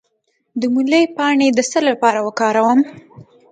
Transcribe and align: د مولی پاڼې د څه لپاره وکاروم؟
د 0.59 0.61
مولی 0.73 1.03
پاڼې 1.15 1.47
د 1.53 1.59
څه 1.71 1.79
لپاره 1.89 2.19
وکاروم؟ 2.27 2.79